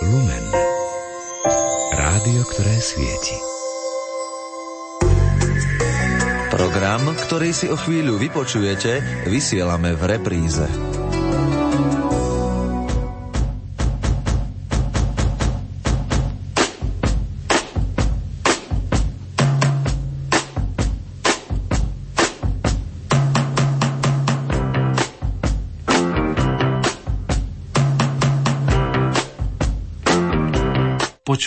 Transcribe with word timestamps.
Lumen. 0.00 0.44
Rádio, 1.92 2.40
ktoré 2.48 2.76
svieti. 2.80 3.36
Program, 6.48 7.12
ktorý 7.12 7.52
si 7.52 7.68
o 7.68 7.76
chvíľu 7.76 8.16
vypočujete, 8.16 9.28
vysielame 9.28 9.92
v 9.92 10.02
repríze. 10.08 10.89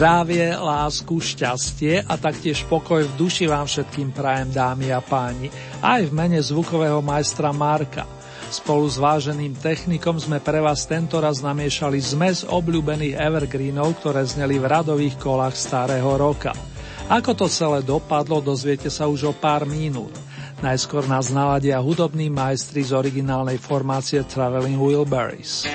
Zdravie, 0.00 0.56
lásku, 0.56 1.12
šťastie 1.12 2.08
a 2.08 2.16
taktiež 2.16 2.64
pokoj 2.64 3.04
v 3.04 3.16
duši 3.20 3.44
vám 3.44 3.68
všetkým 3.68 4.16
prajem 4.16 4.48
dámy 4.48 4.96
a 4.96 5.04
páni, 5.04 5.52
aj 5.84 6.08
v 6.08 6.16
mene 6.16 6.40
zvukového 6.40 7.04
majstra 7.04 7.52
Marka. 7.52 8.08
Spolu 8.48 8.88
s 8.88 8.96
váženým 8.96 9.52
technikom 9.60 10.16
sme 10.16 10.40
pre 10.40 10.64
vás 10.64 10.88
tento 10.88 11.20
raz 11.20 11.44
namiešali 11.44 12.00
zmes 12.00 12.48
obľúbených 12.48 13.20
evergreenov, 13.20 14.00
ktoré 14.00 14.24
zneli 14.24 14.56
v 14.56 14.72
radových 14.72 15.20
kolách 15.20 15.52
starého 15.52 16.16
roka. 16.16 16.56
Ako 17.12 17.36
to 17.36 17.44
celé 17.52 17.84
dopadlo, 17.84 18.40
dozviete 18.40 18.88
sa 18.88 19.04
už 19.04 19.28
o 19.28 19.32
pár 19.36 19.68
minút. 19.68 20.16
Najskôr 20.64 21.04
nás 21.12 21.28
naladia 21.28 21.76
hudobní 21.76 22.32
majstri 22.32 22.88
z 22.88 22.96
originálnej 22.96 23.60
formácie 23.60 24.24
Traveling 24.24 24.80
Wilburys. 24.80 25.68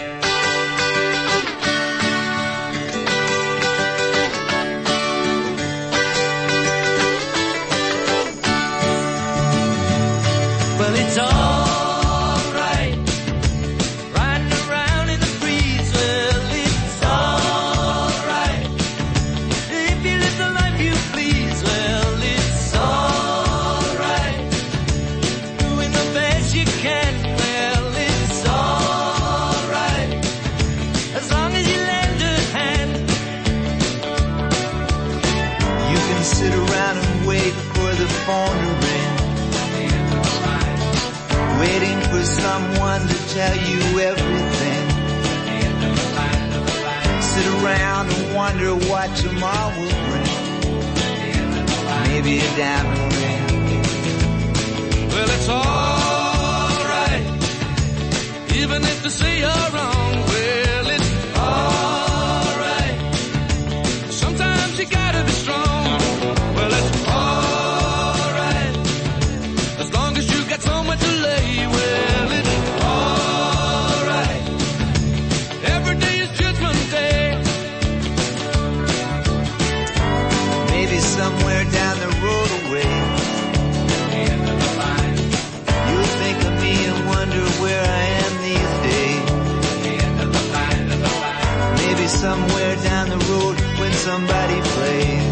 Maybe 80.95 81.07
somewhere 81.07 81.65
down 81.65 81.99
the 81.99 82.07
road 82.23 82.49
away. 82.61 82.91
You'll 85.89 86.11
think 86.21 86.37
of 86.47 86.53
me 86.63 86.73
and 86.85 87.07
wonder 87.09 87.43
where 87.61 87.83
I 87.83 88.03
am 88.23 88.33
these 88.47 88.73
days. 88.87 89.27
Maybe 91.81 92.07
somewhere 92.07 92.75
down 92.77 93.09
the 93.09 93.17
road 93.29 93.59
when 93.77 93.91
somebody 93.91 94.61
plays. 94.61 95.24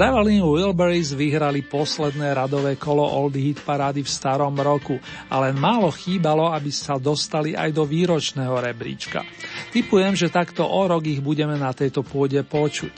Traveling 0.00 0.40
Wilburys 0.40 1.12
vyhrali 1.12 1.60
posledné 1.60 2.32
radové 2.32 2.80
kolo 2.80 3.04
Oldie 3.04 3.52
Hit 3.52 3.60
parády 3.60 4.00
v 4.00 4.08
starom 4.08 4.56
roku, 4.56 4.96
ale 5.28 5.52
málo 5.52 5.92
chýbalo, 5.92 6.48
aby 6.56 6.72
sa 6.72 6.96
dostali 6.96 7.52
aj 7.52 7.68
do 7.68 7.84
výročného 7.84 8.64
rebríčka. 8.64 9.20
Typujem, 9.68 10.16
že 10.16 10.32
takto 10.32 10.64
o 10.64 10.88
rok 10.88 11.04
ich 11.04 11.20
budeme 11.20 11.52
na 11.60 11.76
tejto 11.76 12.00
pôde 12.00 12.40
počuť. 12.40 12.96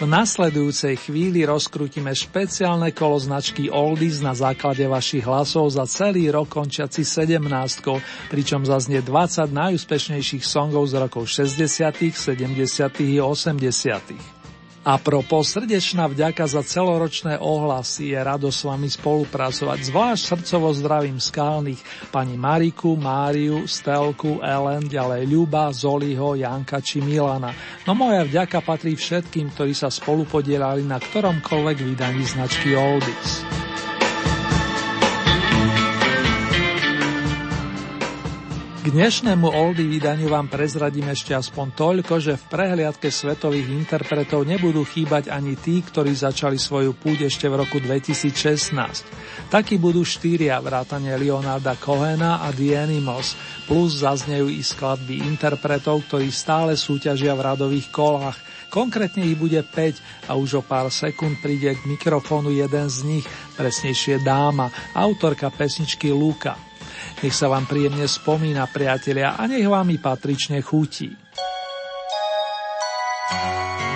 V 0.00 0.08
nasledujúcej 0.08 0.96
chvíli 0.96 1.44
rozkrútime 1.44 2.16
špeciálne 2.16 2.88
kolo 2.96 3.20
značky 3.20 3.68
Oldies 3.68 4.24
na 4.24 4.32
základe 4.32 4.88
vašich 4.88 5.28
hlasov 5.28 5.68
za 5.76 5.84
celý 5.84 6.32
rok 6.32 6.48
končiaci 6.48 7.04
17, 7.04 7.36
pričom 8.32 8.64
zaznie 8.64 9.04
20 9.04 9.44
najúspešnejších 9.52 10.40
songov 10.40 10.88
z 10.88 11.04
rokov 11.04 11.28
60., 11.28 12.00
70. 12.16 12.56
i 13.04 13.20
80. 13.20 14.39
A 14.80 14.96
propo 14.96 15.44
srdečná 15.44 16.08
vďaka 16.08 16.48
za 16.48 16.64
celoročné 16.64 17.36
ohlasy 17.36 18.16
je 18.16 18.20
rado 18.24 18.48
s 18.48 18.64
vami 18.64 18.88
spolupracovať. 18.88 19.92
Zvlášť 19.92 20.22
srdcovo 20.24 20.72
zdravím 20.72 21.20
skálnych 21.20 22.08
pani 22.08 22.40
Mariku, 22.40 22.96
Máriu, 22.96 23.68
Stelku, 23.68 24.40
Ellen, 24.40 24.88
ďalej 24.88 25.28
Ľuba, 25.28 25.68
Zoliho, 25.76 26.32
Janka 26.32 26.80
či 26.80 27.04
Milana. 27.04 27.52
No 27.84 27.92
moja 27.92 28.24
vďaka 28.24 28.64
patrí 28.64 28.96
všetkým, 28.96 29.52
ktorí 29.52 29.76
sa 29.76 29.92
spolupodielali 29.92 30.80
na 30.88 30.96
ktoromkoľvek 30.96 31.76
vydaní 31.84 32.24
značky 32.24 32.72
Oldies. 32.72 33.59
K 38.80 38.88
dnešnému 38.96 39.44
oldy 39.44 39.84
vydaniu 39.84 40.32
vám 40.32 40.48
prezradím 40.48 41.12
ešte 41.12 41.36
aspoň 41.36 41.76
toľko, 41.76 42.16
že 42.16 42.40
v 42.40 42.48
prehliadke 42.48 43.12
svetových 43.12 43.68
interpretov 43.68 44.48
nebudú 44.48 44.88
chýbať 44.88 45.28
ani 45.28 45.52
tí, 45.52 45.84
ktorí 45.84 46.16
začali 46.16 46.56
svoju 46.56 46.96
púť 46.96 47.28
ešte 47.28 47.44
v 47.52 47.60
roku 47.60 47.76
2016. 47.76 49.52
Takí 49.52 49.76
budú 49.76 50.00
štyria 50.00 50.56
vrátane 50.64 51.12
Leonarda 51.12 51.76
Cohena 51.76 52.40
a 52.40 52.48
The 52.56 52.80
Animals, 52.80 53.36
plus 53.68 54.00
zaznejú 54.00 54.48
i 54.48 54.64
skladby 54.64 55.28
interpretov, 55.28 56.08
ktorí 56.08 56.32
stále 56.32 56.72
súťažia 56.72 57.36
v 57.36 57.52
radových 57.52 57.92
kolách. 57.92 58.40
Konkrétne 58.72 59.28
ich 59.28 59.36
bude 59.36 59.60
5 59.60 60.32
a 60.32 60.40
už 60.40 60.56
o 60.56 60.62
pár 60.64 60.88
sekúnd 60.88 61.36
príde 61.44 61.76
k 61.76 61.84
mikrofónu 61.84 62.48
jeden 62.48 62.88
z 62.88 63.04
nich, 63.04 63.28
presnejšie 63.60 64.24
dáma, 64.24 64.72
autorka 64.96 65.52
pesničky 65.52 66.08
Luka. 66.08 66.69
Nech 67.20 67.34
sa 67.34 67.50
vám 67.50 67.68
príjemne 67.68 68.06
spomína, 68.08 68.70
priatelia, 68.70 69.36
a 69.36 69.44
nech 69.44 69.66
vám 69.66 69.90
i 69.92 69.98
patrične 70.00 70.64
chutí. 70.64 71.12
Susan 73.30 73.89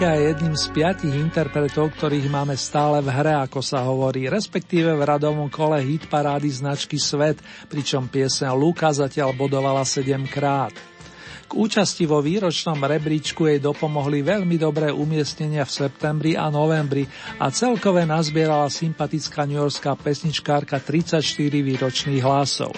Vega 0.00 0.16
je 0.16 0.32
jedným 0.32 0.56
z 0.56 0.66
piatich 0.72 1.12
interpretov, 1.12 1.92
ktorých 1.92 2.32
máme 2.32 2.56
stále 2.56 3.04
v 3.04 3.12
hre, 3.12 3.36
ako 3.36 3.60
sa 3.60 3.84
hovorí, 3.84 4.32
respektíve 4.32 4.96
v 4.96 5.04
radovom 5.04 5.52
kole 5.52 5.76
hit 5.84 6.08
parády 6.08 6.48
značky 6.48 6.96
Svet, 6.96 7.36
pričom 7.68 8.08
piesen 8.08 8.48
Luka 8.56 8.88
zatiaľ 8.96 9.36
bodovala 9.36 9.84
7 9.84 10.24
krát. 10.24 10.72
K 11.44 11.52
účasti 11.52 12.08
vo 12.08 12.24
výročnom 12.24 12.80
rebríčku 12.80 13.44
jej 13.44 13.60
dopomohli 13.60 14.24
veľmi 14.24 14.56
dobré 14.56 14.88
umiestnenia 14.88 15.68
v 15.68 15.84
septembri 15.84 16.32
a 16.32 16.48
novembri 16.48 17.04
a 17.36 17.52
celkové 17.52 18.08
nazbierala 18.08 18.72
sympatická 18.72 19.44
newyorská 19.44 20.00
pesničkárka 20.00 20.80
34 20.80 21.20
výročných 21.60 22.24
hlasov. 22.24 22.72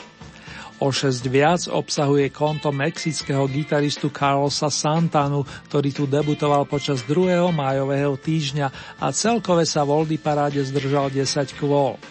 O 0.83 0.91
6 0.91 1.23
viac 1.31 1.71
obsahuje 1.71 2.35
konto 2.35 2.75
mexického 2.75 3.47
gitaristu 3.47 4.11
Carlosa 4.11 4.67
Santanu, 4.67 5.47
ktorý 5.71 5.95
tu 5.95 6.11
debutoval 6.11 6.67
počas 6.67 7.07
2. 7.07 7.55
májového 7.55 8.19
týždňa 8.19 8.99
a 8.99 9.07
celkové 9.15 9.63
sa 9.63 9.87
v 9.87 10.03
Oldy 10.03 10.19
paráde 10.19 10.59
zdržal 10.59 11.15
10 11.15 11.55
kvôl. 11.55 12.03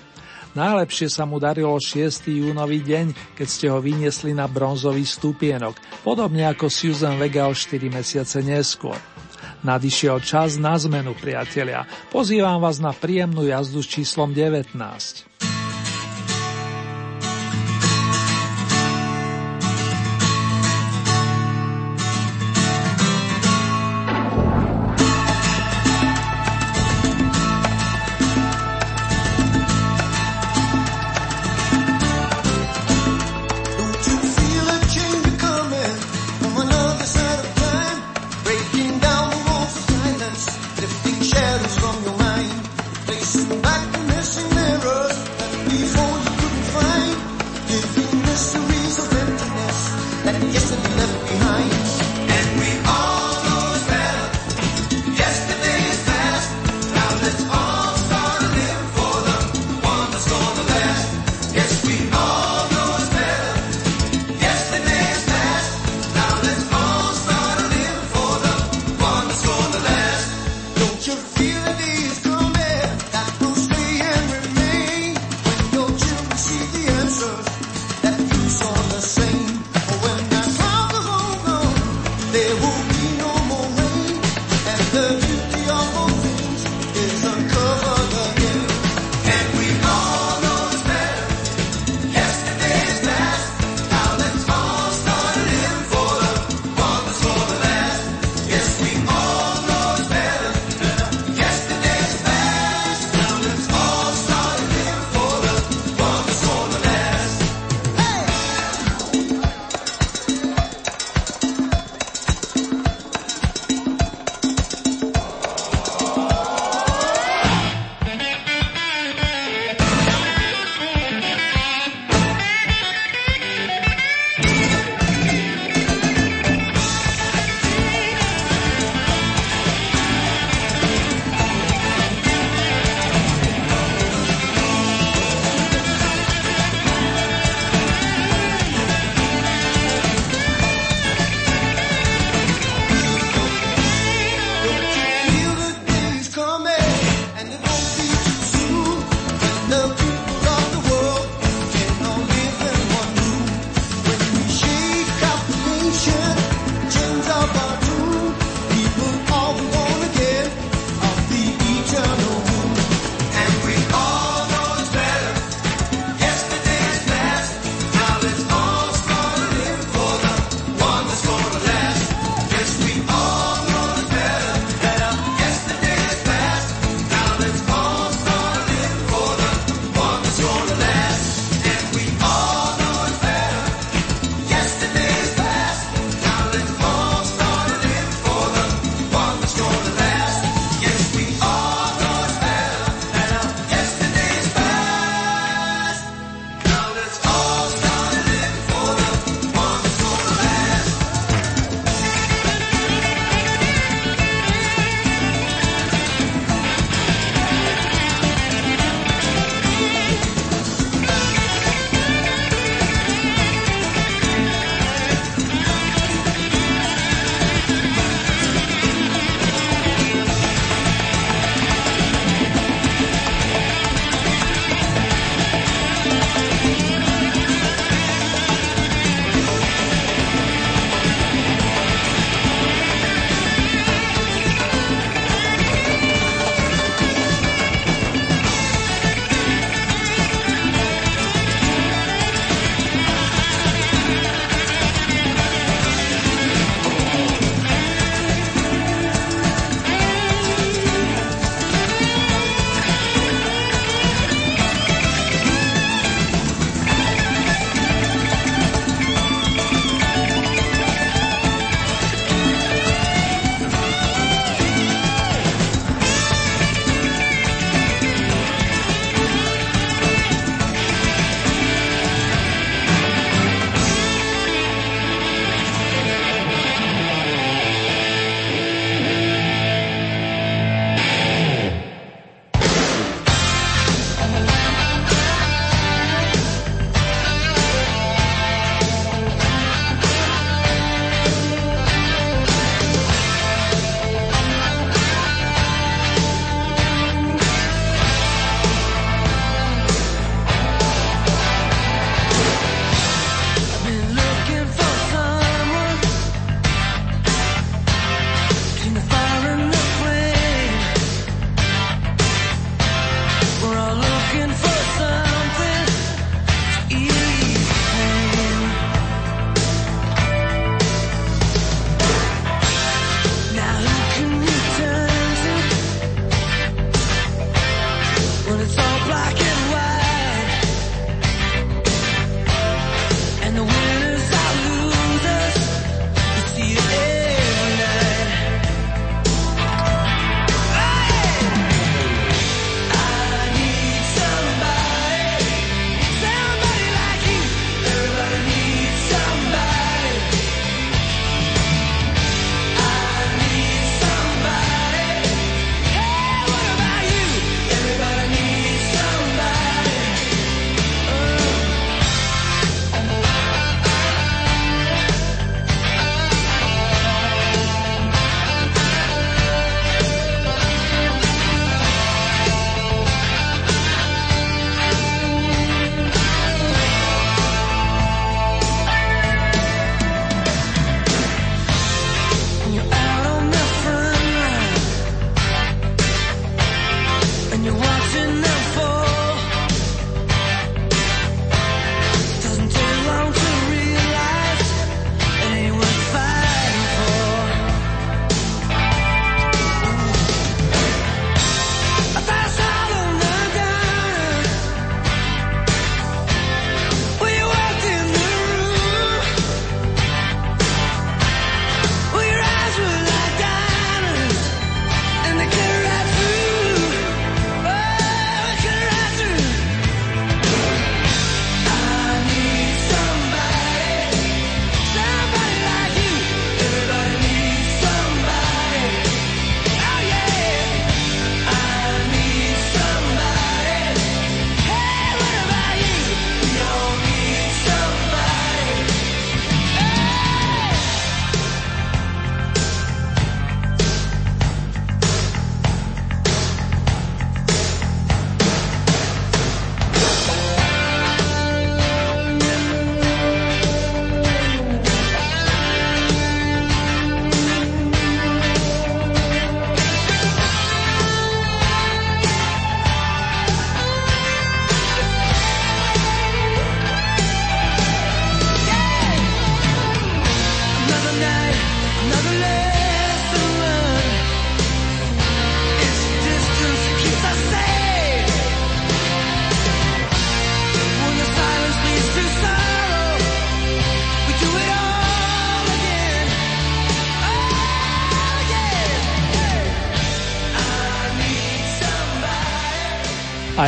Najlepšie 0.55 1.11
sa 1.11 1.27
mu 1.27 1.35
darilo 1.35 1.75
6. 1.75 2.31
júnový 2.31 2.79
deň, 2.79 3.35
keď 3.35 3.47
ste 3.51 3.67
ho 3.67 3.83
vyniesli 3.83 4.31
na 4.31 4.47
bronzový 4.47 5.03
stupienok, 5.03 5.75
podobne 6.07 6.47
ako 6.47 6.71
Susan 6.71 7.19
Vega 7.19 7.51
o 7.51 7.53
4 7.55 7.75
mesiace 7.91 8.39
neskôr. 8.39 8.95
Nadišiel 9.67 10.23
čas 10.23 10.55
na 10.55 10.79
zmenu, 10.79 11.11
priatelia. 11.19 11.83
Pozývam 12.07 12.63
vás 12.63 12.79
na 12.79 12.95
príjemnú 12.95 13.43
jazdu 13.43 13.83
s 13.83 13.91
číslom 13.91 14.31
19. 14.31 14.79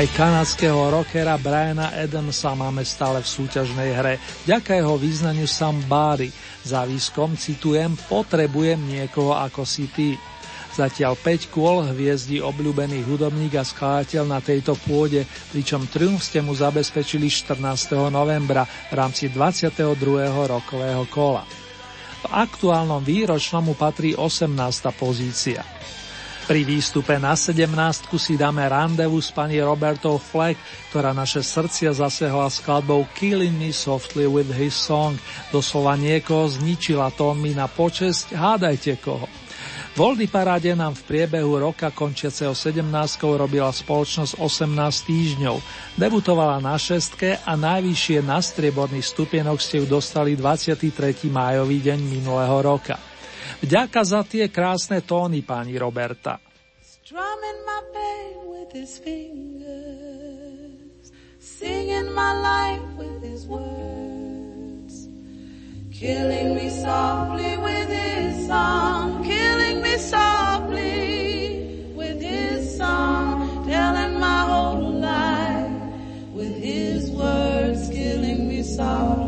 Aj 0.04 0.20
kanadského 0.20 0.92
rockera 0.92 1.40
Briana 1.40 1.96
Adamsa 1.96 2.52
máme 2.60 2.84
stále 2.84 3.24
v 3.24 3.32
súťažnej 3.40 3.96
hre, 3.96 4.20
ďaká 4.44 4.76
jeho 4.76 5.00
význaniu 5.00 5.48
Somebody. 5.48 6.28
výskom 6.68 7.40
citujem, 7.40 7.96
potrebujem 8.12 8.84
niekoho 8.84 9.32
ako 9.32 9.64
si 9.64 9.88
ty. 9.88 10.20
Zatiaľ 10.76 11.16
5 11.16 11.48
kôl 11.48 11.88
hviezdí 11.88 12.44
obľúbený 12.44 13.00
hudobník 13.08 13.56
a 13.56 13.64
skladateľ 13.64 14.28
na 14.28 14.44
tejto 14.44 14.76
pôde, 14.84 15.24
pričom 15.56 15.88
triumf 15.88 16.28
ste 16.28 16.44
mu 16.44 16.52
zabezpečili 16.52 17.32
14. 17.32 17.64
novembra 18.12 18.68
v 18.68 18.94
rámci 19.00 19.32
22. 19.32 19.88
rokového 20.28 21.08
kola. 21.08 21.48
V 21.48 22.26
aktuálnom 22.28 23.00
výročnom 23.00 23.72
mu 23.72 23.76
patrí 23.80 24.20
18. 24.20 24.52
pozícia. 25.00 25.64
Pri 26.44 26.68
výstupe 26.68 27.16
na 27.24 27.40
17 27.40 27.72
si 28.20 28.36
dáme 28.36 28.68
randevu 28.68 29.16
s 29.24 29.32
pani 29.32 29.64
Robertou 29.64 30.20
Fleck, 30.20 30.60
ktorá 30.92 31.16
naše 31.16 31.40
srdcia 31.40 31.96
zasehla 31.96 32.52
skladbou 32.52 33.08
Killing 33.16 33.56
Me 33.56 33.72
Softly 33.72 34.28
with 34.28 34.52
His 34.52 34.76
Song. 34.76 35.16
Doslova 35.56 35.96
niekoho 35.96 36.52
zničila 36.52 37.16
tónmi 37.16 37.56
na 37.56 37.72
počesť, 37.72 38.36
hádajte 38.36 39.00
koho. 39.00 39.24
Voldy 39.96 40.28
paráde 40.28 40.76
nám 40.76 41.00
v 41.00 41.16
priebehu 41.16 41.64
roka 41.64 41.96
končiaceho 41.96 42.52
17 42.52 42.92
robila 43.24 43.72
spoločnosť 43.72 44.36
18 44.36 45.08
týždňov. 45.08 45.56
Debutovala 45.96 46.60
na 46.60 46.76
šestke 46.76 47.40
a 47.40 47.56
najvyššie 47.56 48.20
na 48.20 48.44
strieborný 48.44 49.00
stupienok 49.00 49.64
ste 49.64 49.80
ju 49.80 49.88
dostali 49.88 50.36
23. 50.36 50.92
májový 51.32 51.80
deň 51.80 52.00
minulého 52.04 52.58
roka. 52.60 53.13
Vďaka 53.64 54.04
za 54.04 54.28
tie 54.28 54.52
krásne 54.52 55.00
tóny, 55.00 55.40
pani 55.40 55.80
Roberta. 55.80 56.36
Strumming 56.84 57.60
my 57.64 57.80
pain 57.96 58.36
with 58.44 58.76
his 58.76 59.00
fingers, 59.00 60.36
singing 61.40 62.12
my 62.12 62.36
life 62.44 62.84
with 63.00 63.24
his 63.24 63.48
words, 63.48 65.08
killing 65.96 66.60
me 66.60 66.68
softly 66.68 67.56
with 67.56 67.88
his 67.88 68.52
song, 68.52 69.24
killing 69.24 69.80
me 69.80 69.96
softly 69.96 71.00
with 71.96 72.20
his 72.20 72.68
song, 72.76 73.64
telling 73.64 74.20
my 74.20 74.44
whole 74.44 75.00
life 75.00 75.72
with 76.36 76.52
his 76.60 77.08
words, 77.16 77.88
killing 77.88 78.52
me 78.52 78.60
softly. 78.60 79.23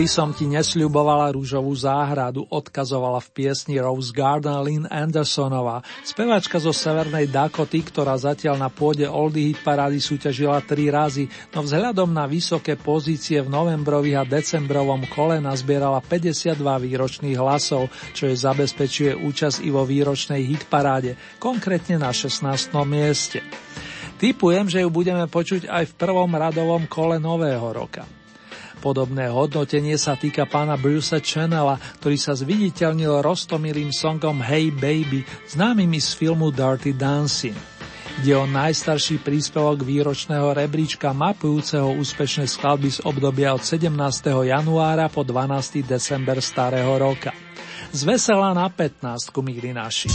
Nikdy 0.00 0.16
som 0.16 0.32
ti 0.32 0.48
nesľubovala 0.48 1.36
rúžovú 1.36 1.76
záhradu, 1.76 2.48
odkazovala 2.48 3.20
v 3.20 3.28
piesni 3.36 3.76
Rose 3.76 4.16
Garden 4.16 4.56
Lynn 4.64 4.88
Andersonová, 4.88 5.84
spevačka 6.08 6.56
zo 6.56 6.72
Severnej 6.72 7.28
Dakoty, 7.28 7.84
ktorá 7.84 8.16
zatiaľ 8.16 8.64
na 8.64 8.72
pôde 8.72 9.04
Oldie 9.04 9.52
Hit 9.52 9.60
parády 9.60 10.00
súťažila 10.00 10.64
tri 10.64 10.88
razy, 10.88 11.28
no 11.52 11.60
vzhľadom 11.60 12.16
na 12.16 12.24
vysoké 12.24 12.80
pozície 12.80 13.44
v 13.44 13.52
novembrových 13.52 14.24
a 14.24 14.28
decembrovom 14.40 15.04
kole 15.04 15.36
nazbierala 15.36 16.00
52 16.00 16.56
výročných 16.64 17.36
hlasov, 17.36 17.92
čo 18.16 18.24
jej 18.24 18.40
zabezpečuje 18.40 19.12
účasť 19.20 19.60
i 19.60 19.68
vo 19.68 19.84
výročnej 19.84 20.40
hitparáde, 20.48 21.20
konkrétne 21.36 22.00
na 22.00 22.08
16. 22.08 22.72
mieste. 22.88 23.44
Typujem, 24.16 24.64
že 24.64 24.80
ju 24.80 24.88
budeme 24.88 25.28
počuť 25.28 25.68
aj 25.68 25.92
v 25.92 25.96
prvom 26.00 26.32
radovom 26.32 26.88
kole 26.88 27.20
nového 27.20 27.68
roka. 27.76 28.19
Podobné 28.80 29.28
hodnotenie 29.28 30.00
sa 30.00 30.16
týka 30.16 30.48
pána 30.48 30.80
Bruce 30.80 31.12
Channela, 31.20 31.76
ktorý 32.00 32.16
sa 32.16 32.32
zviditeľnil 32.32 33.20
rostomilým 33.20 33.92
songom 33.92 34.40
Hey 34.40 34.72
Baby, 34.72 35.20
známymi 35.52 36.00
z 36.00 36.16
filmu 36.16 36.48
Dirty 36.48 36.96
Dancing. 36.96 37.80
Ide 38.24 38.36
o 38.36 38.48
najstarší 38.48 39.20
príspevok 39.20 39.84
výročného 39.84 40.52
rebríčka 40.56 41.12
mapujúceho 41.12 41.96
úspešné 42.00 42.48
skladby 42.48 42.88
z 42.88 42.98
obdobia 43.04 43.52
od 43.52 43.64
17. 43.64 43.92
januára 44.48 45.12
po 45.12 45.24
12. 45.24 45.84
december 45.84 46.40
starého 46.40 46.90
roka. 47.00 47.32
Z 47.92 48.00
vesela 48.08 48.56
na 48.56 48.68
15, 48.68 49.28
milí 49.40 49.72
naši. 49.72 50.08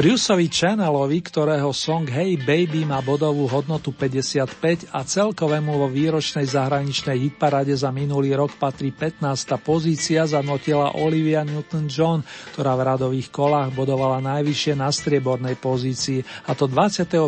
Bruceovi 0.00 0.48
Channelovi, 0.48 1.20
ktorého 1.20 1.76
song 1.76 2.08
Hey 2.08 2.40
Baby 2.40 2.88
má 2.88 3.04
bodovú 3.04 3.44
hodnotu 3.44 3.92
55 3.92 4.96
a 4.96 5.04
celkovému 5.04 5.76
vo 5.76 5.92
výročnej 5.92 6.48
zahraničnej 6.48 7.20
hitparade 7.28 7.76
za 7.76 7.92
minulý 7.92 8.32
rok 8.32 8.56
patrí 8.56 8.96
15. 8.96 9.20
pozícia, 9.60 10.24
zanotila 10.24 10.96
Olivia 10.96 11.44
Newton-John, 11.44 12.24
ktorá 12.56 12.80
v 12.80 12.96
radových 12.96 13.28
kolách 13.28 13.76
bodovala 13.76 14.24
najvyššie 14.24 14.72
na 14.72 14.88
striebornej 14.88 15.60
pozícii, 15.60 16.24
a 16.48 16.56
to 16.56 16.64
25. 16.64 17.20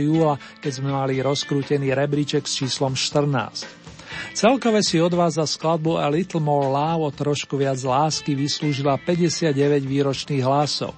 júla, 0.00 0.40
keď 0.64 0.72
sme 0.72 0.96
mali 0.96 1.20
rozkrútený 1.20 1.92
rebríček 1.92 2.48
s 2.48 2.64
číslom 2.64 2.96
14. 2.96 3.68
Celkové 4.32 4.80
si 4.80 4.96
od 5.04 5.12
vás 5.12 5.36
za 5.36 5.44
skladbu 5.44 6.00
A 6.00 6.08
Little 6.08 6.40
More 6.40 6.72
Love 6.72 7.02
o 7.04 7.10
trošku 7.12 7.60
viac 7.60 7.76
lásky 7.76 8.32
vyslúžila 8.32 8.96
59 9.04 9.52
výročných 9.84 10.40
hlasov. 10.40 10.96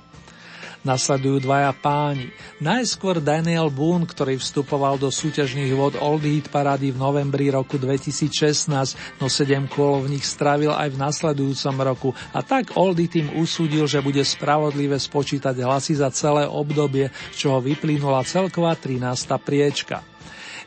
Nasledujú 0.88 1.44
dvaja 1.44 1.76
páni. 1.76 2.32
Najskôr 2.64 3.20
Daniel 3.20 3.68
Boone, 3.68 4.08
ktorý 4.08 4.40
vstupoval 4.40 4.96
do 4.96 5.12
súťažných 5.12 5.76
vod 5.76 6.00
Old 6.00 6.24
Heat 6.24 6.48
parády 6.48 6.88
v 6.88 6.96
novembri 6.96 7.52
roku 7.52 7.76
2016, 7.76 9.20
no 9.20 9.28
7 9.28 9.68
kôl 9.68 10.08
v 10.08 10.16
nich 10.16 10.24
strávil 10.24 10.72
aj 10.72 10.88
v 10.88 10.96
nasledujúcom 10.96 11.76
roku 11.84 12.10
a 12.32 12.40
tak 12.40 12.72
Oldie 12.80 13.04
tým 13.04 13.36
usúdil, 13.36 13.84
že 13.84 14.00
bude 14.00 14.24
spravodlivé 14.24 14.96
spočítať 14.96 15.60
hlasy 15.60 16.00
za 16.00 16.08
celé 16.08 16.48
obdobie, 16.48 17.12
z 17.36 17.36
čoho 17.36 17.60
vyplynula 17.60 18.24
celková 18.24 18.72
13. 18.72 19.04
priečka. 19.44 20.00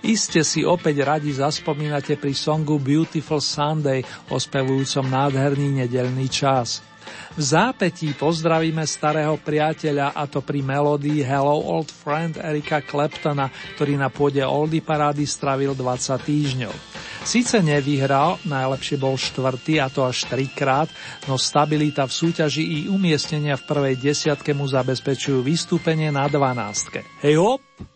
Iste 0.06 0.46
si 0.46 0.62
opäť 0.62 1.02
radi 1.02 1.34
zaspomínate 1.34 2.14
pri 2.22 2.38
songu 2.38 2.78
Beautiful 2.78 3.42
Sunday, 3.42 4.06
ospevujúcom 4.30 5.10
nádherný 5.10 5.82
nedelný 5.82 6.30
čas. 6.30 6.91
V 7.36 7.42
zápetí 7.42 8.12
pozdravíme 8.16 8.84
starého 8.84 9.40
priateľa 9.40 10.14
a 10.14 10.28
to 10.28 10.44
pri 10.44 10.60
melódii 10.60 11.24
Hello 11.24 11.62
Old 11.64 11.92
Friend 11.92 12.36
Erika 12.40 12.84
Claptona, 12.84 13.48
ktorý 13.78 13.96
na 13.96 14.12
pôde 14.12 14.44
Oldy 14.44 14.84
parády 14.84 15.24
stravil 15.24 15.72
20 15.74 16.18
týždňov. 16.22 16.74
Sice 17.22 17.62
nevyhral, 17.62 18.42
najlepšie 18.50 18.98
bol 18.98 19.14
štvrtý 19.14 19.78
a 19.78 19.94
to 19.94 20.02
až 20.02 20.26
trikrát, 20.26 20.90
no 21.30 21.38
stabilita 21.38 22.10
v 22.10 22.18
súťaži 22.18 22.64
i 22.66 22.78
umiestnenia 22.90 23.62
v 23.62 23.68
prvej 23.70 23.96
desiatke 24.02 24.58
mu 24.58 24.66
zabezpečujú 24.66 25.46
vystúpenie 25.46 26.10
na 26.10 26.26
dvanástke. 26.26 27.06
Hej 27.22 27.38
hop! 27.38 27.91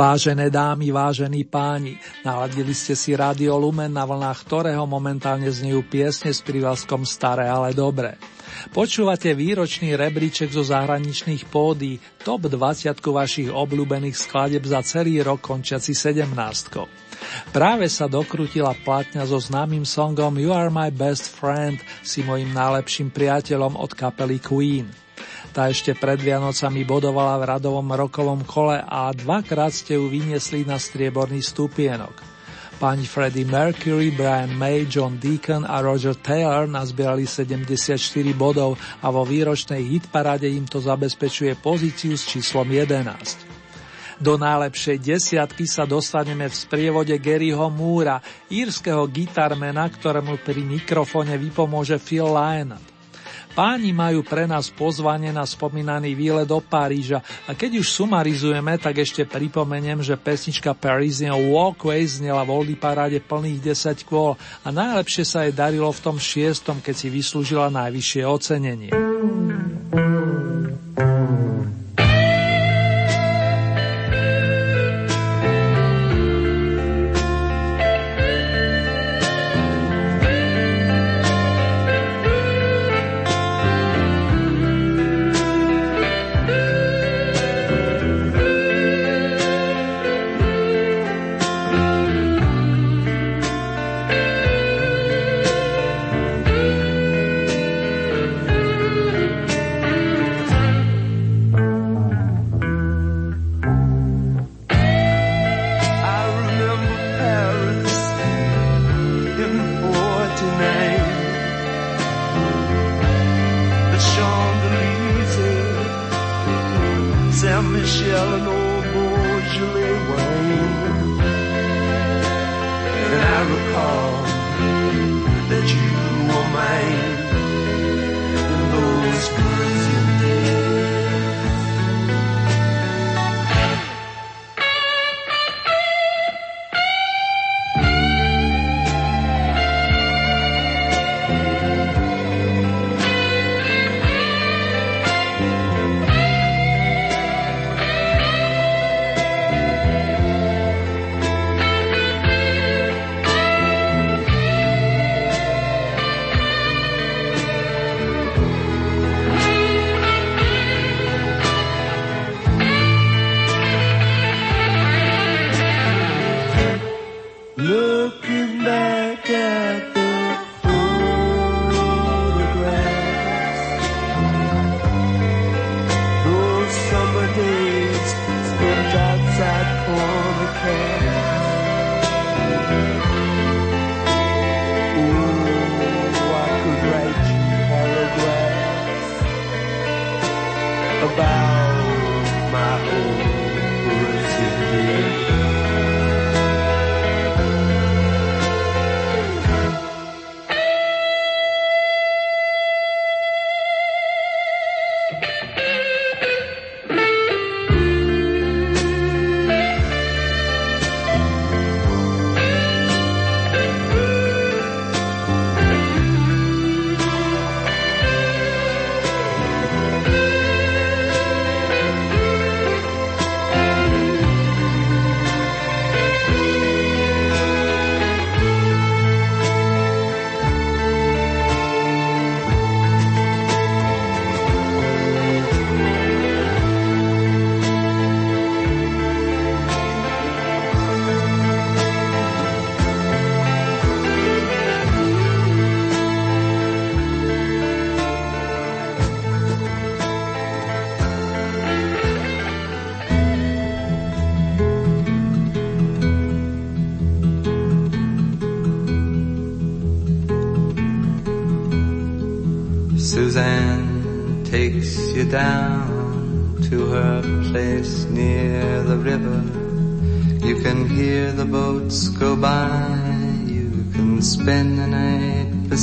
Vážené 0.00 0.48
dámy, 0.48 0.96
vážení 0.96 1.44
páni, 1.44 2.00
naladili 2.24 2.72
ste 2.72 2.96
si 2.96 3.12
Radio 3.12 3.60
Lumen, 3.60 3.92
na 3.92 4.08
vlnách 4.08 4.48
ktorého 4.48 4.88
momentálne 4.88 5.44
znejú 5.44 5.84
piesne 5.84 6.32
s 6.32 6.40
privazkom 6.40 7.04
Staré, 7.04 7.44
ale 7.52 7.76
dobré. 7.76 8.16
Počúvate 8.72 9.36
výročný 9.36 9.92
rebríček 10.00 10.56
zo 10.56 10.64
zahraničných 10.64 11.44
pódy, 11.52 12.00
top 12.24 12.48
20 12.48 12.96
vašich 12.96 13.52
obľúbených 13.52 14.16
skladeb 14.16 14.64
za 14.64 14.80
celý 14.80 15.20
rok 15.20 15.44
končiaci 15.44 15.92
17. 15.92 16.32
Práve 17.52 17.92
sa 17.92 18.08
dokrutila 18.08 18.72
platňa 18.80 19.28
so 19.28 19.36
známym 19.36 19.84
songom 19.84 20.32
You 20.40 20.56
are 20.56 20.72
my 20.72 20.88
best 20.88 21.28
friend, 21.28 21.76
si 22.00 22.24
mojim 22.24 22.56
najlepším 22.56 23.12
priateľom 23.12 23.76
od 23.76 23.92
kapely 23.92 24.40
Queen. 24.40 25.09
Tá 25.50 25.66
ešte 25.66 25.98
pred 25.98 26.22
Vianocami 26.22 26.86
bodovala 26.86 27.34
v 27.42 27.58
radovom 27.58 27.88
rokovom 27.90 28.46
kole 28.46 28.78
a 28.78 29.10
dvakrát 29.10 29.74
ste 29.74 29.98
ju 29.98 30.06
vyniesli 30.06 30.62
na 30.62 30.78
strieborný 30.78 31.42
stupienok. 31.42 32.14
Pani 32.78 33.02
Freddie 33.04 33.44
Mercury, 33.44 34.14
Brian 34.14 34.54
May, 34.54 34.86
John 34.86 35.18
Deacon 35.18 35.66
a 35.66 35.82
Roger 35.82 36.16
Taylor 36.16 36.70
nazbierali 36.70 37.26
74 37.26 37.98
bodov 38.32 38.78
a 39.02 39.10
vo 39.10 39.26
výročnej 39.26 39.84
hitparáde 39.84 40.48
im 40.48 40.64
to 40.64 40.80
zabezpečuje 40.80 41.58
pozíciu 41.60 42.14
s 42.14 42.30
číslom 42.30 42.64
11. 42.64 44.22
Do 44.22 44.38
najlepšej 44.38 44.96
desiatky 45.02 45.66
sa 45.66 45.82
dostaneme 45.82 46.46
v 46.46 46.54
sprievode 46.54 47.16
Garyho 47.18 47.68
Moora, 47.68 48.22
írskeho 48.48 49.02
gitarmena, 49.10 49.90
ktorému 49.90 50.40
pri 50.40 50.62
mikrofone 50.62 51.36
vypomôže 51.36 51.98
Phil 51.98 52.28
Lynott. 52.28 52.99
Páni 53.50 53.90
majú 53.90 54.22
pre 54.22 54.46
nás 54.46 54.70
pozvanie 54.70 55.34
na 55.34 55.42
spomínaný 55.42 56.14
výlet 56.14 56.46
do 56.46 56.62
Paríža 56.62 57.18
a 57.50 57.52
keď 57.58 57.82
už 57.82 57.90
sumarizujeme, 57.90 58.78
tak 58.78 59.02
ešte 59.02 59.26
pripomeniem, 59.26 60.06
že 60.06 60.14
pesnička 60.14 60.70
Parisian 60.70 61.34
Walkway 61.34 62.06
znela 62.06 62.46
v 62.46 62.62
Oldy 62.62 62.76
paráde 62.78 63.18
plných 63.18 63.74
10 63.74 64.06
kôl 64.06 64.38
a 64.62 64.68
najlepšie 64.70 65.24
sa 65.26 65.42
jej 65.42 65.54
darilo 65.54 65.90
v 65.90 66.02
tom 66.02 66.16
šiestom, 66.16 66.78
keď 66.78 66.94
si 66.94 67.08
vyslúžila 67.10 67.74
najvyššie 67.74 68.22
ocenenie. 68.22 69.09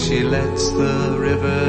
she 0.00 0.22
lets 0.22 0.70
the 0.72 1.16
river 1.18 1.60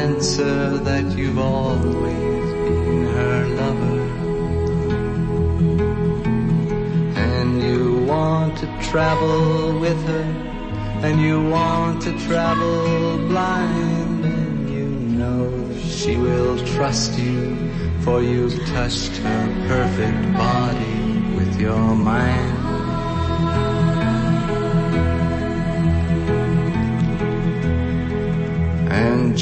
answer 0.00 0.78
that 0.78 1.04
you've 1.16 1.38
always 1.38 2.46
been 2.64 3.06
her 3.18 3.46
lover. 3.60 4.00
And 7.26 7.62
you 7.62 8.04
want 8.06 8.56
to 8.58 8.66
travel 8.90 9.78
with 9.78 10.00
her, 10.06 10.26
and 11.04 11.20
you 11.20 11.42
want 11.50 12.02
to 12.02 12.18
travel 12.26 13.18
blind, 13.28 14.24
and 14.24 14.70
you 14.70 14.86
know 15.18 15.68
that 15.68 15.80
she 15.82 16.16
will 16.16 16.58
trust 16.74 17.18
you, 17.18 17.54
for 18.00 18.22
you've 18.22 18.58
touched 18.68 19.14
her 19.18 19.44
perfect 19.68 20.32
body 20.32 21.36
with 21.36 21.60
your 21.60 21.94
mind. 21.94 22.53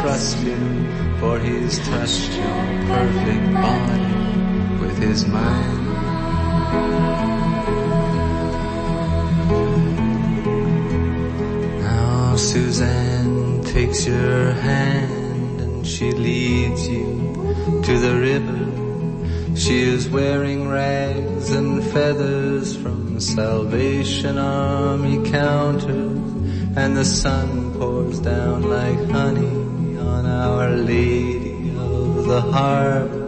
trust 0.00 0.36
him, 0.38 1.18
for 1.18 1.38
he's 1.38 1.78
touched 1.88 2.32
your 2.32 2.64
perfect 2.86 3.52
body 3.54 4.80
with 4.80 4.98
his 4.98 5.26
mind. 5.26 5.86
Now 11.82 12.36
Suzanne 12.36 13.62
takes 13.64 14.06
your 14.06 14.52
hand 14.52 15.60
and 15.60 15.86
she 15.86 16.12
leads 16.12 16.88
you 16.88 17.32
to 17.84 17.98
the 17.98 18.16
river. 18.20 19.56
She 19.56 19.80
is 19.80 20.08
wearing 20.08 20.68
rags 20.68 21.50
and 21.50 21.82
feathers 21.82 22.76
from 22.76 23.20
Salvation 23.20 24.36
Army 24.38 25.30
counters, 25.30 26.18
and 26.76 26.96
the 26.96 27.04
sun 27.04 27.72
pours 27.78 28.20
down 28.20 28.62
like 28.62 29.10
honey 29.10 29.65
on 30.16 30.24
Our 30.24 30.70
Lady 30.70 31.70
of 31.76 32.26
the 32.26 32.40
Harbor. 32.40 33.26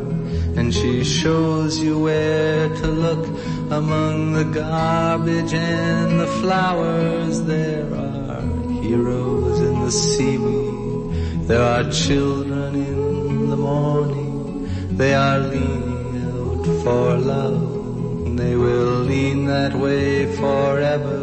And 0.58 0.72
she 0.72 1.04
shows 1.04 1.78
you 1.78 2.00
where 2.00 2.68
to 2.80 2.86
look 2.86 3.24
among 3.70 4.32
the 4.32 4.44
garbage 4.44 5.52
and 5.52 6.18
the 6.18 6.26
flowers. 6.40 7.42
There 7.42 7.88
are 7.94 8.42
heroes 8.82 9.60
in 9.60 9.74
the 9.84 9.90
seaweed. 9.90 11.46
There 11.48 11.62
are 11.62 11.84
children 11.90 12.74
in 12.74 13.50
the 13.50 13.56
morning. 13.56 14.96
They 14.96 15.14
are 15.14 15.40
leaning 15.40 16.12
out 16.30 16.64
for 16.84 17.16
love. 17.34 18.36
They 18.36 18.56
will 18.56 19.00
lean 19.10 19.46
that 19.46 19.74
way 19.74 20.34
forever 20.36 21.20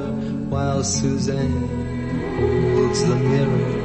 while 0.53 0.84
Suzanne 0.84 1.68
holds 2.38 3.01
the 3.09 3.16
mirror. 3.16 3.85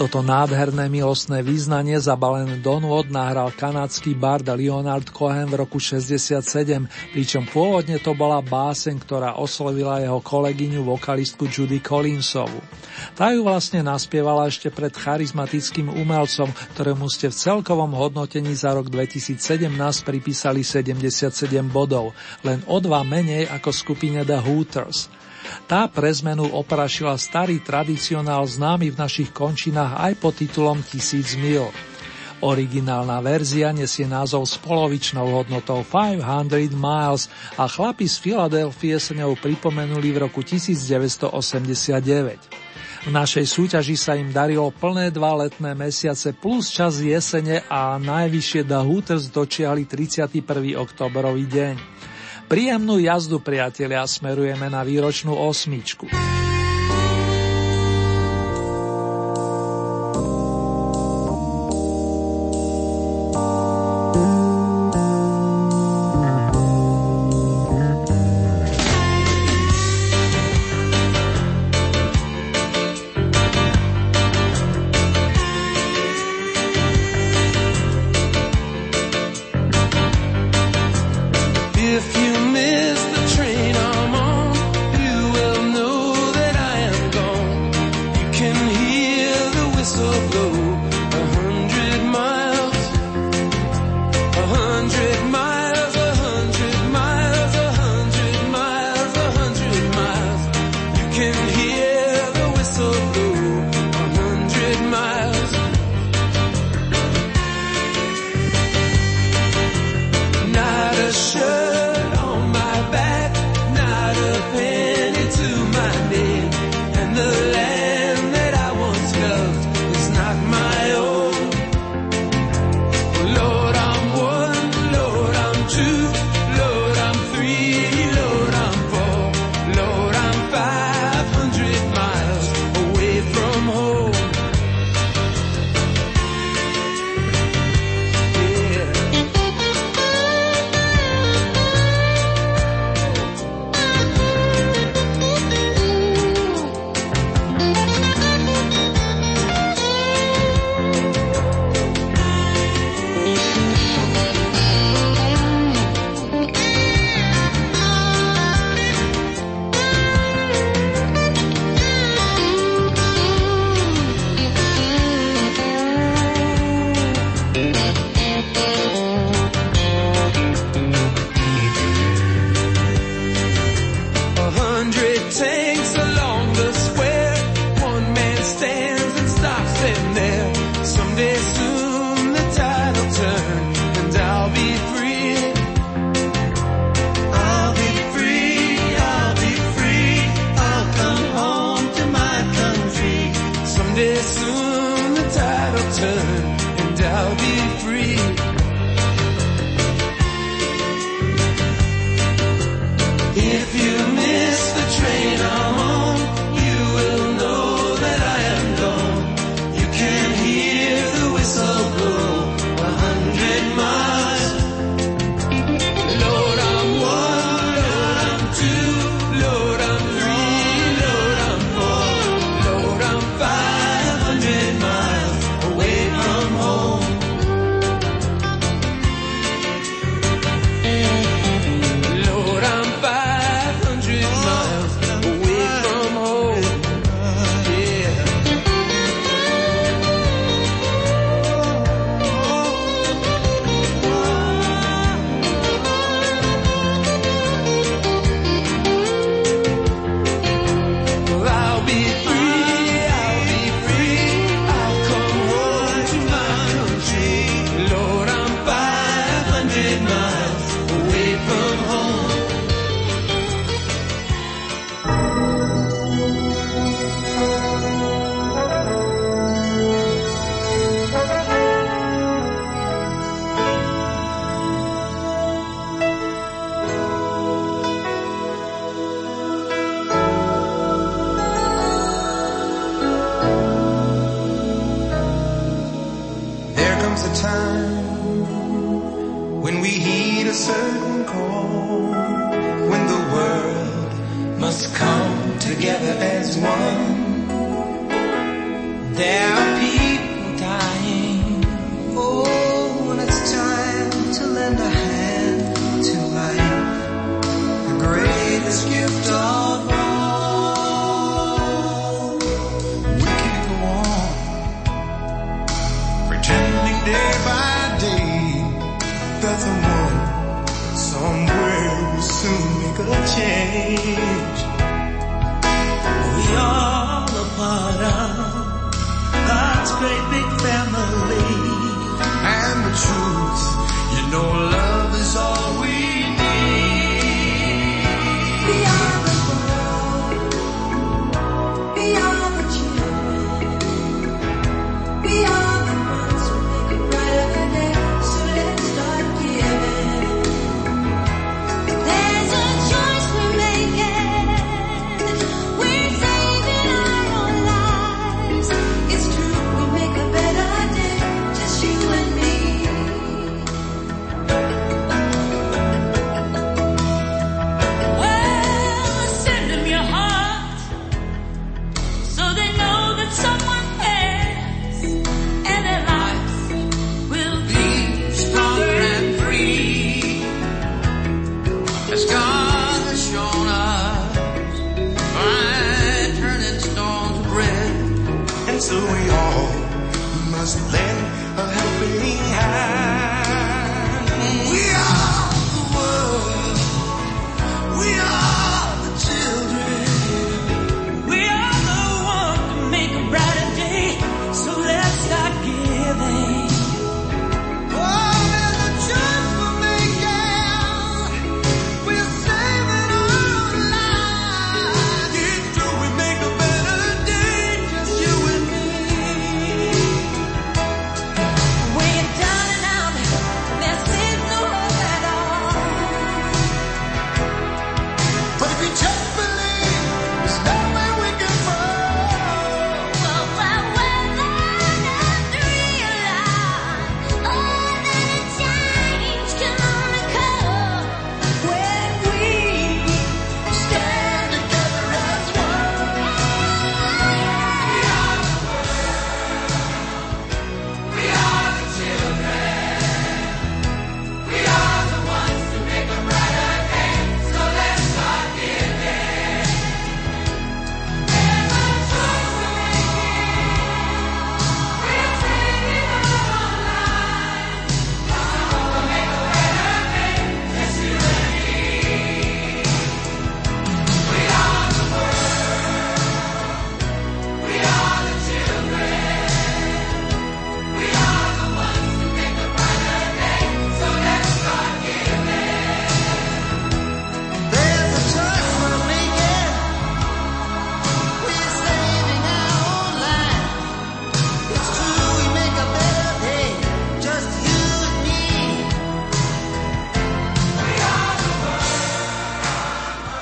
Toto 0.00 0.24
nádherné 0.24 0.88
milostné 0.88 1.44
význanie 1.44 2.00
zabalené 2.00 2.56
do 2.64 2.80
nôd 2.80 3.12
nahral 3.12 3.52
kanadský 3.52 4.16
bard 4.16 4.48
Leonard 4.48 5.12
Cohen 5.12 5.44
v 5.44 5.60
roku 5.60 5.76
67, 5.76 6.40
pričom 7.12 7.44
pôvodne 7.44 8.00
to 8.00 8.16
bola 8.16 8.40
báseň, 8.40 8.96
ktorá 8.96 9.36
oslovila 9.36 10.00
jeho 10.00 10.16
kolegyňu 10.24 10.88
vokalistku 10.88 11.52
Judy 11.52 11.84
Collinsovu. 11.84 12.64
Tá 13.12 13.36
ju 13.36 13.44
vlastne 13.44 13.84
naspievala 13.84 14.48
ešte 14.48 14.72
pred 14.72 14.96
charizmatickým 14.96 15.92
umelcom, 15.92 16.48
ktorému 16.48 17.04
ste 17.12 17.28
v 17.28 17.36
celkovom 17.36 17.92
hodnotení 17.92 18.56
za 18.56 18.72
rok 18.72 18.88
2017 18.88 19.36
pripísali 20.00 20.64
77 20.64 21.28
bodov, 21.68 22.16
len 22.40 22.64
o 22.72 22.80
dva 22.80 23.04
menej 23.04 23.52
ako 23.52 23.68
skupine 23.68 24.24
The 24.24 24.40
Hooters. 24.40 25.19
Tá 25.70 25.86
pre 25.86 26.10
zmenu 26.10 26.50
oprašila 26.50 27.14
starý 27.20 27.62
tradicionál 27.62 28.42
známy 28.46 28.94
v 28.94 29.00
našich 29.00 29.30
končinách 29.30 30.10
aj 30.10 30.12
pod 30.18 30.34
titulom 30.38 30.82
Tisíc 30.82 31.38
mil. 31.38 31.70
Originálna 32.40 33.20
verzia 33.20 33.68
nesie 33.68 34.08
názov 34.08 34.48
s 34.48 34.56
polovičnou 34.64 35.28
hodnotou 35.28 35.84
500 35.84 36.72
miles 36.72 37.28
a 37.60 37.68
chlapi 37.68 38.08
z 38.08 38.16
Filadelfie 38.16 38.96
sa 38.96 39.12
ňou 39.12 39.36
pripomenuli 39.36 40.08
v 40.08 40.24
roku 40.24 40.40
1989. 40.40 41.28
V 43.00 43.08
našej 43.08 43.44
súťaži 43.44 43.96
sa 43.96 44.16
im 44.16 44.32
darilo 44.32 44.72
plné 44.72 45.12
dva 45.12 45.36
letné 45.36 45.76
mesiace 45.76 46.32
plus 46.36 46.72
čas 46.72 47.00
jesene 47.00 47.60
a 47.68 48.00
najvyššie 48.00 48.64
The 48.64 48.80
Hooters 48.88 49.28
dočiahli 49.32 49.84
31. 49.84 50.32
oktobrový 50.80 51.44
deň. 51.44 51.74
Príjemnú 52.50 52.98
jazdu, 52.98 53.38
priatelia, 53.38 54.02
smerujeme 54.02 54.66
na 54.66 54.82
výročnú 54.82 55.38
osmičku. 55.38 56.10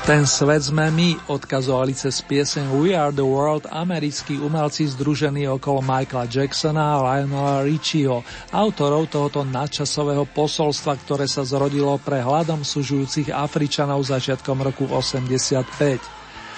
Ten 0.08 0.24
svet 0.24 0.64
sme 0.64 0.88
my, 0.88 1.20
odkazovali 1.28 1.92
cez 1.92 2.24
pieseň 2.24 2.80
We 2.80 2.96
Are 2.96 3.12
the 3.12 3.28
World 3.28 3.68
americkí 3.68 4.40
umelci 4.40 4.88
združení 4.88 5.44
okolo 5.52 5.84
Michaela 5.84 6.24
Jacksona 6.24 6.96
a 6.96 7.00
Lionela 7.04 7.60
Richieho, 7.60 8.24
autorov 8.48 9.12
tohoto 9.12 9.44
nadčasového 9.44 10.24
posolstva, 10.32 10.96
ktoré 11.04 11.28
sa 11.28 11.44
zrodilo 11.44 11.92
pre 12.00 12.24
hľadom 12.24 12.64
sužujúcich 12.64 13.28
Afričanov 13.28 14.00
začiatkom 14.08 14.64
roku 14.64 14.88
85. 14.88 16.00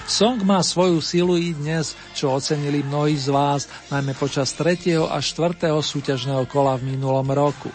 Song 0.07 0.39
má 0.47 0.63
svoju 0.63 1.03
silu 1.03 1.35
i 1.35 1.51
dnes, 1.51 1.99
čo 2.15 2.31
ocenili 2.31 2.87
mnohí 2.87 3.19
z 3.19 3.35
vás, 3.35 3.67
najmä 3.91 4.15
počas 4.15 4.55
3. 4.55 4.95
a 5.11 5.19
4. 5.19 5.75
súťažného 5.75 6.47
kola 6.47 6.79
v 6.79 6.95
minulom 6.95 7.27
roku. 7.27 7.67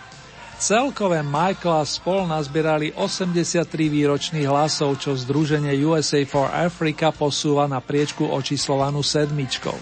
Celkové 0.57 1.21
Michaela 1.21 1.85
spol 1.85 2.25
nazbierali 2.25 2.89
83 2.97 3.69
výročných 3.69 4.49
hlasov, 4.49 4.97
čo 4.97 5.13
združenie 5.13 5.77
USA 5.85 6.25
for 6.25 6.49
Africa 6.49 7.13
posúva 7.13 7.69
na 7.69 7.85
priečku 7.85 8.25
očíslovanú 8.25 9.05
sedmičkou. 9.05 9.77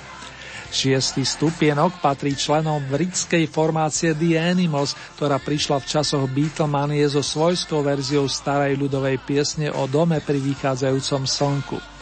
Šiestý 0.74 1.22
stupienok 1.22 2.02
patrí 2.02 2.34
členom 2.34 2.82
britskej 2.90 3.46
formácie 3.46 4.18
The 4.18 4.34
Animals, 4.34 4.98
ktorá 5.14 5.38
prišla 5.38 5.78
v 5.78 5.86
časoch 5.86 6.26
Beatlemanie 6.26 7.06
so 7.06 7.22
svojskou 7.22 7.86
verziou 7.86 8.26
starej 8.26 8.74
ľudovej 8.74 9.22
piesne 9.22 9.70
o 9.70 9.86
dome 9.86 10.18
pri 10.18 10.42
vychádzajúcom 10.42 11.22
slnku. 11.22 11.93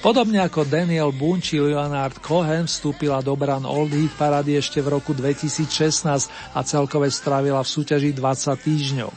Podobne 0.00 0.40
ako 0.40 0.64
Daniel 0.64 1.12
Boone 1.12 1.44
či 1.44 1.60
Leonard 1.60 2.24
Cohen 2.24 2.64
vstúpila 2.64 3.20
do 3.20 3.36
bran 3.36 3.68
Old 3.68 3.92
Heat 3.92 4.16
parady 4.16 4.56
ešte 4.56 4.80
v 4.80 4.96
roku 4.96 5.12
2016 5.12 6.56
a 6.56 6.60
celkové 6.64 7.12
strávila 7.12 7.60
v 7.60 7.68
súťaži 7.68 8.16
20 8.16 8.64
týždňov. 8.64 9.10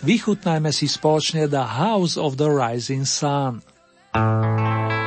Vychutnajme 0.00 0.72
si 0.72 0.88
spoločne 0.88 1.52
The 1.52 1.76
House 1.76 2.16
of 2.16 2.40
the 2.40 2.48
Rising 2.48 3.04
Sun. 3.04 3.60
to 4.16 5.01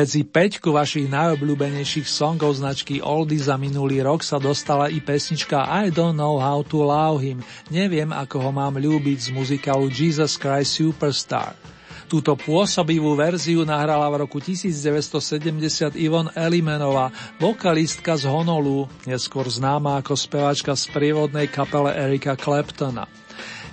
Medzi 0.00 0.24
peťku 0.24 0.72
vašich 0.72 1.12
najobľúbenejších 1.12 2.08
songov 2.08 2.56
značky 2.56 3.04
Oldy 3.04 3.36
za 3.36 3.60
minulý 3.60 4.00
rok 4.00 4.24
sa 4.24 4.40
dostala 4.40 4.88
i 4.88 4.96
pesnička 4.96 5.68
I 5.68 5.92
don't 5.92 6.16
know 6.16 6.40
how 6.40 6.64
to 6.72 6.88
love 6.88 7.20
him, 7.20 7.44
neviem 7.68 8.08
ako 8.08 8.48
ho 8.48 8.48
mám 8.48 8.80
ľúbiť 8.80 9.28
z 9.28 9.36
muzikálu 9.36 9.92
Jesus 9.92 10.40
Christ 10.40 10.80
Superstar. 10.80 11.52
Túto 12.08 12.32
pôsobivú 12.32 13.12
verziu 13.12 13.60
nahrala 13.68 14.08
v 14.08 14.24
roku 14.24 14.40
1970 14.40 15.92
Ivon 16.00 16.32
Elimenová, 16.32 17.12
vokalistka 17.36 18.16
z 18.16 18.24
Honolu, 18.24 18.88
neskôr 19.04 19.52
známa 19.52 20.00
ako 20.00 20.16
speváčka 20.16 20.72
z 20.80 20.88
prievodnej 20.96 21.52
kapele 21.52 21.92
Erika 21.92 22.40
Claptona. 22.40 23.04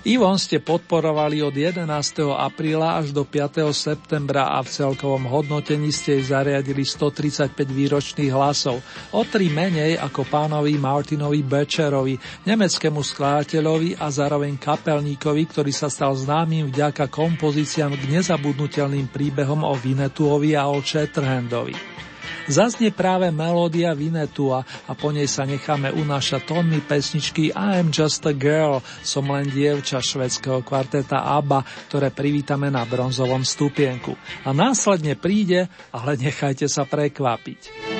Ivon 0.08 0.40
ste 0.40 0.56
podporovali 0.56 1.44
od 1.44 1.52
11. 1.52 1.84
apríla 2.32 2.96
až 2.96 3.12
do 3.12 3.28
5. 3.28 3.68
septembra 3.76 4.56
a 4.56 4.64
v 4.64 4.72
celkovom 4.72 5.28
hodnotení 5.28 5.92
ste 5.92 6.16
jej 6.16 6.32
zariadili 6.32 6.80
135 6.80 7.52
výročných 7.52 8.32
hlasov, 8.32 8.80
o 9.12 9.20
tri 9.28 9.52
menej 9.52 10.00
ako 10.00 10.24
pánovi 10.24 10.80
Martinovi 10.80 11.44
Becherovi, 11.44 12.16
nemeckému 12.48 13.04
skladateľovi 13.04 14.00
a 14.00 14.08
zároveň 14.08 14.56
kapelníkovi, 14.56 15.44
ktorý 15.52 15.76
sa 15.76 15.92
stal 15.92 16.16
známym 16.16 16.72
vďaka 16.72 17.12
kompozíciám 17.12 17.92
k 17.92 18.08
nezabudnutelným 18.08 19.12
príbehom 19.12 19.60
o 19.60 19.76
Vinetuovi 19.76 20.56
a 20.56 20.72
o 20.72 20.80
Shatterhandovi. 20.80 22.07
Zaznie 22.48 22.88
práve 22.88 23.28
melódia 23.28 23.92
Vinetua 23.92 24.64
a 24.88 24.92
po 24.96 25.12
nej 25.12 25.28
sa 25.28 25.44
necháme 25.44 25.92
unášať 25.92 26.48
tónmi 26.48 26.80
pesničky 26.80 27.52
I 27.52 27.76
am 27.84 27.92
just 27.92 28.24
a 28.24 28.32
girl, 28.32 28.80
som 29.04 29.28
len 29.28 29.52
dievča 29.52 30.00
švedského 30.00 30.64
kvarteta 30.64 31.28
ABBA, 31.36 31.60
ktoré 31.92 32.08
privítame 32.08 32.72
na 32.72 32.88
bronzovom 32.88 33.44
stupienku. 33.44 34.16
A 34.48 34.56
následne 34.56 35.12
príde, 35.12 35.68
ale 35.92 36.16
nechajte 36.16 36.64
sa 36.72 36.88
prekvapiť. 36.88 37.97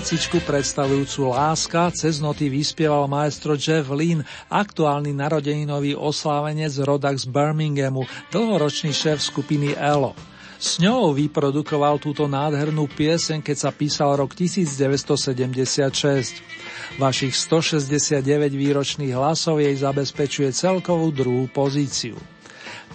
Vecičku 0.00 0.40
predstavujúcu 0.48 1.28
Láska 1.28 1.92
cez 1.92 2.24
noty 2.24 2.48
vyspieval 2.48 3.04
maestro 3.04 3.52
Jeff 3.52 3.84
Lynn, 3.92 4.24
aktuálny 4.48 5.12
narodeninový 5.12 5.92
oslávenec 5.92 6.72
rodak 6.88 7.20
z 7.20 7.28
Birminghamu, 7.28 8.08
dlhoročný 8.32 8.96
šéf 8.96 9.20
skupiny 9.20 9.76
ELO. 9.76 10.16
S 10.56 10.80
ňou 10.80 11.12
vyprodukoval 11.12 12.00
túto 12.00 12.24
nádhernú 12.24 12.88
pieseň, 12.88 13.44
keď 13.44 13.56
sa 13.60 13.76
písal 13.76 14.16
rok 14.16 14.32
1976. 14.32 16.96
Vašich 16.96 17.36
169 17.36 18.24
výročných 18.56 19.12
hlasov 19.12 19.60
jej 19.60 19.76
zabezpečuje 19.76 20.48
celkovú 20.56 21.12
druhú 21.12 21.44
pozíciu. 21.52 22.16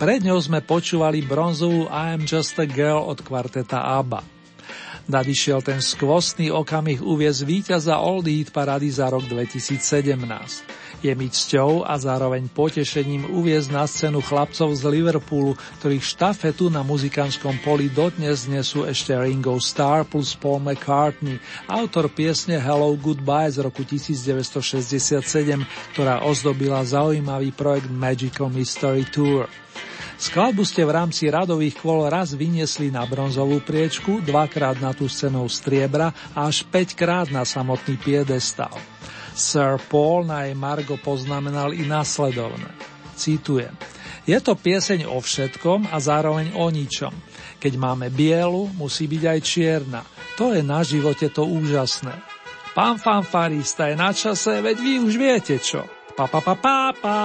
Pred 0.02 0.26
ňou 0.26 0.42
sme 0.42 0.66
počúvali 0.66 1.22
bronzovú 1.22 1.86
I 1.86 2.18
am 2.18 2.26
just 2.26 2.58
a 2.58 2.66
girl 2.66 3.06
od 3.06 3.22
kvarteta 3.22 3.94
ABBA. 3.94 4.35
Nadišiel 5.06 5.62
ten 5.62 5.86
skvostný 5.86 6.50
okamih 6.50 6.98
uviez 7.06 7.46
víťaza 7.46 8.02
Old 8.02 8.26
Heat 8.26 8.50
parady 8.50 8.90
za 8.90 9.06
rok 9.14 9.22
2017. 9.30 9.78
Je 11.06 11.14
mi 11.14 11.30
cťou 11.30 11.86
a 11.86 11.94
zároveň 12.02 12.50
potešením 12.50 13.30
uviezť 13.30 13.70
na 13.70 13.86
scénu 13.86 14.26
chlapcov 14.26 14.74
z 14.74 14.82
Liverpoolu, 14.90 15.54
ktorých 15.78 16.02
štafetu 16.02 16.74
na 16.74 16.82
muzikánskom 16.82 17.62
poli 17.62 17.94
dodnes 17.94 18.50
nesú 18.50 18.82
ešte 18.82 19.14
Ringo 19.14 19.62
Starr 19.62 20.10
plus 20.10 20.34
Paul 20.34 20.66
McCartney, 20.66 21.38
autor 21.70 22.10
piesne 22.10 22.58
Hello 22.58 22.90
Goodbye 22.98 23.54
z 23.54 23.62
roku 23.62 23.86
1967, 23.86 25.22
ktorá 25.94 26.26
ozdobila 26.26 26.82
zaujímavý 26.82 27.54
projekt 27.54 27.94
Magical 27.94 28.50
Mystery 28.50 29.06
Tour. 29.14 29.46
Skladbu 30.16 30.64
ste 30.64 30.88
v 30.88 30.96
rámci 30.96 31.28
radových 31.28 31.76
kôl 31.76 32.08
raz 32.08 32.32
vyniesli 32.32 32.88
na 32.88 33.04
bronzovú 33.04 33.60
priečku, 33.60 34.24
dvakrát 34.24 34.80
na 34.80 34.96
tú 34.96 35.12
scénou 35.12 35.52
striebra 35.52 36.16
a 36.32 36.48
až 36.48 36.64
5 36.72 36.96
krát 36.96 37.28
na 37.28 37.44
samotný 37.44 38.00
piedestal. 38.00 38.72
Sir 39.36 39.76
Paul 39.92 40.24
na 40.24 40.48
jej 40.48 40.56
Margo 40.56 40.96
poznamenal 40.96 41.76
i 41.76 41.84
následovné. 41.84 42.72
Citujem. 43.20 43.76
Je 44.24 44.40
to 44.40 44.56
pieseň 44.56 45.06
o 45.06 45.20
všetkom 45.20 45.92
a 45.92 46.00
zároveň 46.00 46.56
o 46.56 46.72
ničom. 46.72 47.12
Keď 47.60 47.74
máme 47.76 48.08
bielu, 48.10 48.72
musí 48.74 49.06
byť 49.12 49.24
aj 49.28 49.40
čierna. 49.44 50.02
To 50.40 50.56
je 50.56 50.64
na 50.64 50.82
živote 50.82 51.28
to 51.30 51.44
úžasné. 51.44 52.16
Pán 52.74 53.00
fanfarista 53.00 53.92
je 53.92 53.96
na 53.96 54.12
čase, 54.12 54.64
veď 54.64 54.78
vy 54.80 54.94
už 55.04 55.14
viete 55.16 55.56
čo. 55.60 55.84
Pa, 56.16 56.28
pa, 56.32 56.40
pa, 56.40 56.56
pa, 56.56 56.92
pa. 56.96 57.18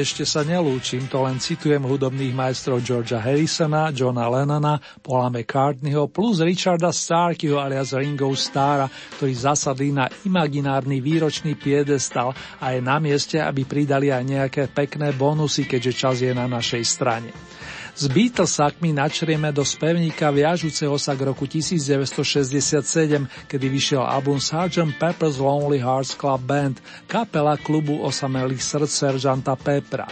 Ešte 0.00 0.24
sa 0.24 0.40
nelúčim, 0.40 1.04
to 1.06 1.20
len 1.20 1.36
citujem 1.36 1.84
hudobných 1.84 2.32
majstrov 2.32 2.80
Georgia 2.80 3.20
Harrisona, 3.20 3.92
Johna 3.92 4.32
Lennona, 4.32 4.80
Paula 5.04 5.28
McCartneyho 5.28 6.08
plus 6.08 6.40
Richarda 6.40 6.88
Starkyho 6.88 7.60
alias 7.60 7.92
Ringo 7.92 8.32
Starra, 8.32 8.88
ktorí 8.88 9.32
zasadli 9.36 9.92
na 9.92 10.08
imaginárny 10.24 11.04
výročný 11.04 11.60
piedestal 11.60 12.32
a 12.58 12.72
je 12.72 12.80
na 12.80 12.96
mieste, 12.96 13.36
aby 13.36 13.68
pridali 13.68 14.08
aj 14.08 14.24
nejaké 14.24 14.62
pekné 14.72 15.12
bonusy, 15.12 15.68
keďže 15.68 15.92
čas 15.92 16.16
je 16.24 16.32
na 16.32 16.48
našej 16.48 16.82
strane. 16.82 17.59
S 17.94 18.06
Beatlesakmi 18.06 18.94
načrieme 18.94 19.50
do 19.50 19.66
spevníka 19.66 20.30
viažúceho 20.30 20.94
sa 20.96 21.12
k 21.18 21.26
roku 21.26 21.44
1967, 21.44 23.50
kedy 23.50 23.66
vyšiel 23.66 24.02
album 24.02 24.38
Sgt. 24.38 24.94
Pepper's 24.96 25.42
Lonely 25.42 25.82
Hearts 25.82 26.14
Club 26.14 26.40
Band, 26.46 26.78
kapela 27.10 27.58
klubu 27.58 27.98
osamelých 28.00 28.62
srdc 28.62 28.92
seržanta 28.92 29.58
Pepra. 29.58 30.06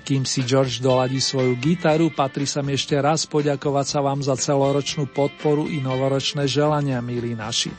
Kým 0.00 0.24
si 0.24 0.42
George 0.42 0.80
doladí 0.80 1.20
svoju 1.20 1.56
gitaru, 1.60 2.10
patrí 2.10 2.48
sa 2.48 2.64
mi 2.64 2.74
ešte 2.74 2.98
raz 2.98 3.28
poďakovať 3.28 3.86
sa 3.86 4.00
vám 4.00 4.20
za 4.24 4.34
celoročnú 4.34 5.08
podporu 5.12 5.68
i 5.68 5.78
novoročné 5.78 6.48
želania, 6.48 6.98
milí 7.04 7.36
naši. 7.36 7.70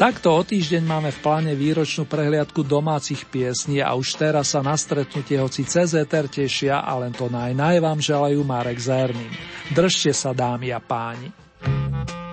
Takto 0.00 0.34
o 0.34 0.42
týždeň 0.42 0.82
máme 0.82 1.10
v 1.14 1.22
pláne 1.22 1.52
výročnú 1.54 2.08
prehliadku 2.08 2.64
domácich 2.64 3.28
piesní 3.28 3.84
a 3.84 3.92
už 3.94 4.18
teraz 4.18 4.56
sa 4.56 4.64
na 4.64 4.74
stretnutie 4.74 5.38
hoci 5.38 5.68
CZR 5.68 6.26
tešia 6.26 6.82
a 6.82 6.92
len 6.98 7.12
to 7.12 7.28
naj, 7.28 7.54
vám 7.78 8.00
želajú 8.02 8.40
Marek 8.42 8.80
Zerným. 8.80 9.30
Držte 9.70 10.10
sa 10.16 10.34
dámy 10.34 10.72
a 10.72 10.80
páni. 10.80 11.30
We 11.58 12.04
shall 12.06 12.27